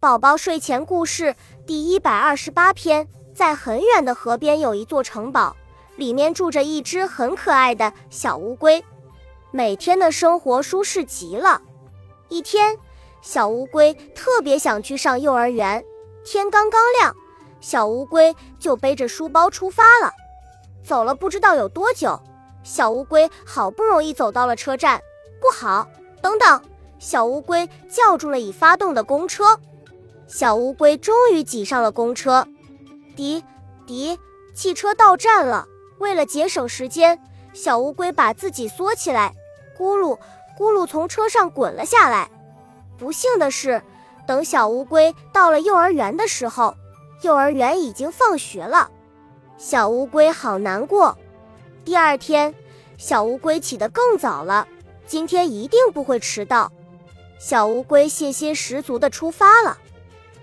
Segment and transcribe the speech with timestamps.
[0.00, 5.54] 宝宝睡前故事第一百二十八篇：在很远的河边有一座城堡，
[5.96, 8.82] 里面住着一只很可爱的小乌龟，
[9.50, 11.60] 每天的生活舒适极了。
[12.30, 12.78] 一天，
[13.20, 15.84] 小乌龟特别想去上幼儿园。
[16.24, 17.14] 天刚刚亮，
[17.60, 20.10] 小乌龟就背着书包出发了。
[20.82, 22.18] 走了不知道有多久，
[22.62, 24.98] 小乌龟好不容易走到了车站。
[25.42, 25.86] 不好，
[26.22, 26.62] 等等！
[26.98, 29.60] 小乌龟叫住了已发动的公车。
[30.32, 32.46] 小乌龟终于挤上了公车，
[33.16, 33.42] 滴
[33.84, 34.16] 滴，
[34.54, 35.66] 汽车到站了。
[35.98, 37.20] 为了节省时间，
[37.52, 39.34] 小乌龟把自己缩起来，
[39.76, 40.16] 咕噜
[40.56, 42.30] 咕噜从车上滚了下来。
[42.96, 43.82] 不幸的是，
[44.24, 46.76] 等小乌龟到了幼儿园的时候，
[47.22, 48.88] 幼儿园已经放学了。
[49.58, 51.18] 小乌龟好难过。
[51.84, 52.54] 第二天，
[52.96, 54.68] 小乌龟起得更早了，
[55.08, 56.70] 今天一定不会迟到。
[57.40, 59.76] 小乌龟信心十足地出发了。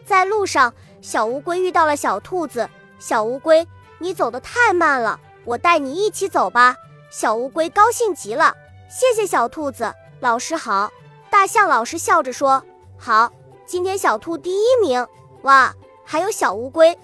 [0.08, 2.70] 在路上，小乌龟遇到了小兔子。
[2.98, 3.68] 小乌龟，
[4.00, 6.78] 你走得太慢了，我带你一起走吧。
[7.12, 8.56] 小乌龟高兴极了，
[8.90, 10.90] 谢谢小兔子老师好。
[11.30, 12.64] 大象老师笑着说
[12.98, 13.30] ：“好，
[13.66, 15.06] 今天小兔第一名。”
[15.44, 16.98] 哇，还有小乌龟。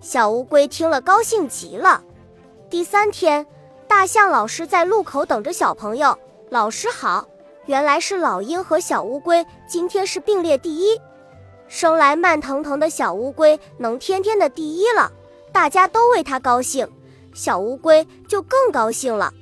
[0.00, 2.02] 小乌龟听了高兴极了。
[2.68, 3.46] 第三天，
[3.86, 6.18] 大象老师在路口等着小朋友。
[6.50, 7.24] 老师好，
[7.66, 11.00] 原来是老鹰和小乌龟，今天是并列第一。
[11.72, 15.10] 生来慢腾腾的小乌龟能天天的第一了，
[15.50, 16.86] 大家都为它高兴，
[17.32, 19.32] 小乌龟就更高兴了。